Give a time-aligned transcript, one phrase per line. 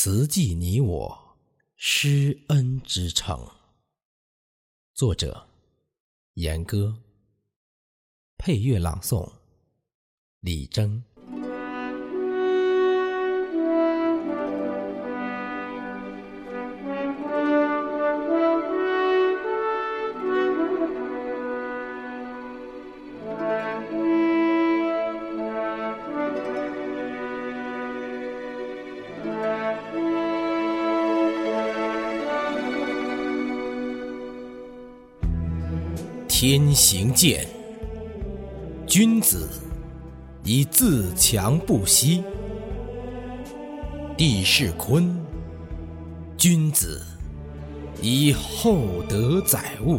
[0.00, 1.36] 慈济你我
[1.74, 3.50] 施恩之城。
[4.94, 5.48] 作者：
[6.34, 7.02] 严歌。
[8.36, 9.32] 配乐朗诵：
[10.38, 11.02] 李征。
[36.40, 37.44] 天行健，
[38.86, 39.48] 君子
[40.44, 42.22] 以自强不息；
[44.16, 45.12] 地势坤，
[46.36, 47.04] 君子
[48.00, 49.98] 以厚德载物。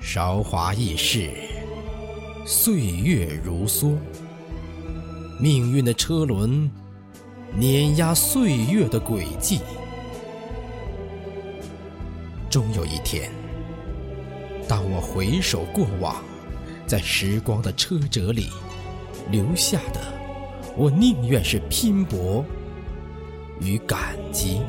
[0.00, 1.30] 韶华易逝，
[2.44, 3.96] 岁月如梭，
[5.40, 6.70] 命运的车轮
[7.54, 9.60] 碾压岁月的轨迹，
[12.50, 13.30] 终有一天。
[14.68, 16.16] 当我回首过往，
[16.86, 18.50] 在时光的车辙里
[19.30, 20.00] 留下的，
[20.76, 22.44] 我宁愿是拼搏
[23.60, 24.60] 与感激。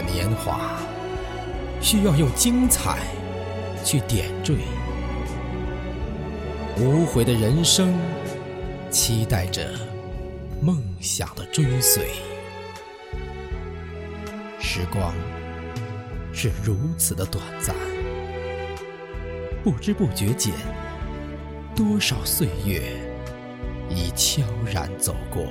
[0.00, 0.78] 的年华，
[1.80, 2.98] 需要用精彩
[3.84, 4.54] 去点缀；
[6.78, 7.94] 无悔的人生，
[8.90, 9.68] 期待着
[10.60, 12.08] 梦想的追随。
[14.58, 15.12] 时光
[16.32, 17.74] 是如此的短暂，
[19.62, 20.54] 不知不觉间，
[21.74, 22.82] 多少岁月
[23.90, 25.42] 已悄然走过。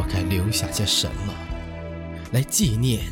[0.00, 1.34] 我该留下些什么，
[2.32, 3.02] 来纪念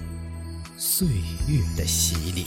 [0.79, 1.07] 岁
[1.47, 2.47] 月的洗礼？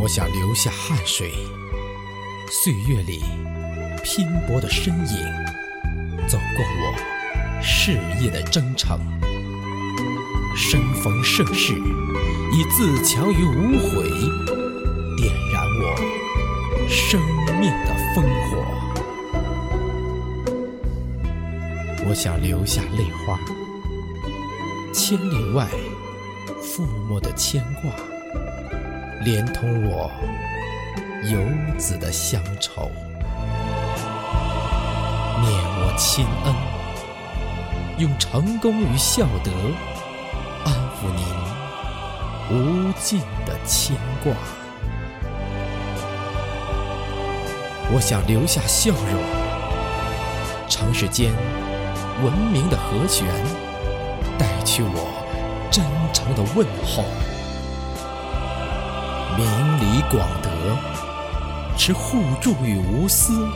[0.00, 1.30] 我想留下汗水，
[2.50, 3.20] 岁月里
[4.02, 8.98] 拼搏的身影，走过我事业的征程。
[10.56, 14.08] 生逢盛世，以自强于无悔，
[15.18, 17.20] 点燃我生
[17.60, 18.79] 命的烽火。
[22.08, 23.38] 我想留下泪花，
[24.92, 25.68] 千里外
[26.60, 27.92] 覆没的牵挂，
[29.22, 30.10] 连同我
[31.30, 31.38] 游
[31.78, 32.90] 子的乡愁。
[35.42, 36.54] 念我亲恩，
[37.98, 39.52] 用成功与孝德
[40.64, 41.24] 安抚您
[42.50, 44.32] 无尽的牵挂。
[47.92, 49.22] 我想留下笑容，
[50.68, 51.32] 城市间。
[52.22, 53.26] 文明的和弦，
[54.38, 55.08] 带去我
[55.70, 57.04] 真诚的问候。
[59.36, 59.46] 明
[59.80, 60.50] 理广德，
[61.78, 63.48] 持互助与无私，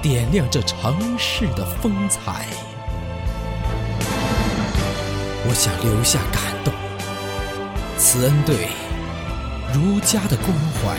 [0.00, 2.46] 点亮这城市的风采。
[5.48, 6.72] 我想留下感动，
[7.98, 8.68] 慈恩对
[9.74, 10.48] 儒家的关
[10.80, 10.96] 怀，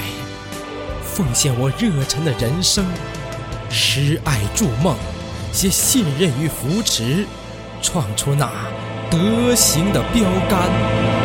[1.04, 2.86] 奉献我热忱的人生，
[3.70, 4.96] 施爱筑梦。
[5.52, 7.26] 些信任与扶持，
[7.82, 8.52] 创出那
[9.10, 11.17] 德行的标杆。